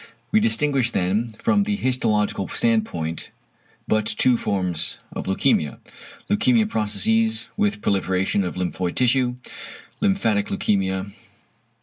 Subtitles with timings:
[0.31, 3.29] We distinguish then, from the histological standpoint,
[3.87, 5.77] but two forms of leukæmia:
[6.25, 6.39] 1.
[6.39, 9.35] =leukæmic processes with proliferation of lymphoid tissue=:
[9.99, 11.13] "~lymphatic leukæmia~"; 2.